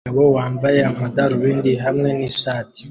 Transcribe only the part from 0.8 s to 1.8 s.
amadarubindi